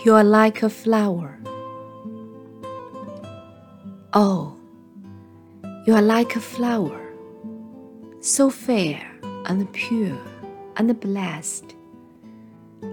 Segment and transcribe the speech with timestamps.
[0.00, 1.38] You are like a flower.
[4.12, 4.56] Oh,
[5.86, 7.14] you are like a flower,
[8.20, 9.00] so fair
[9.46, 10.18] and pure
[10.76, 11.76] and blessed.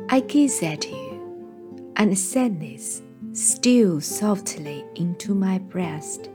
[0.09, 6.29] I gaze at you, and sadness steals softly into my breast.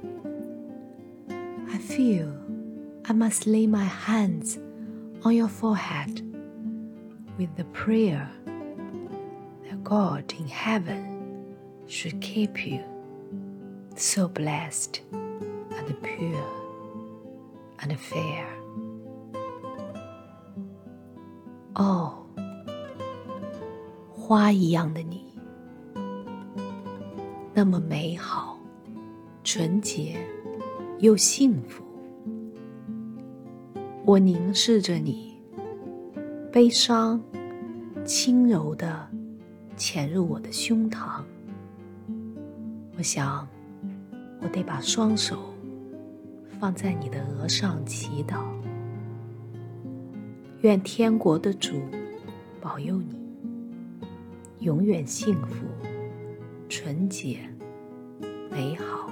[1.71, 2.35] I feel
[3.04, 4.58] I must lay my hands
[5.25, 6.21] on your forehead
[7.39, 8.29] with the prayer
[9.84, 11.54] God in heaven
[11.86, 12.80] should keep you
[13.94, 16.43] so blessed and pure
[17.80, 18.46] and fair.
[21.74, 22.14] 哦，
[24.10, 25.38] 花一样的你，
[27.52, 28.58] 那么美好、
[29.43, 30.16] 纯洁
[30.98, 31.85] 又幸福。
[34.06, 35.36] 我凝视着你，
[36.50, 37.22] 悲伤
[38.04, 39.08] 轻柔的
[39.77, 41.22] 潜入我的胸膛。
[42.97, 43.47] 我想，
[44.41, 45.53] 我得把双手
[46.61, 48.44] 放在你的额上祈祷，
[50.61, 51.81] 愿天国的主
[52.61, 53.20] 保佑你，
[54.61, 55.66] 永远幸福、
[56.69, 57.41] 纯洁、
[58.50, 59.11] 美好。